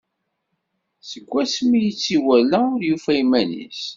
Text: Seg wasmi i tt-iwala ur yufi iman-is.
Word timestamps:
Seg 1.09 1.25
wasmi 1.31 1.79
i 1.89 1.91
tt-iwala 1.97 2.59
ur 2.75 2.81
yufi 2.87 3.13
iman-is. 3.23 3.81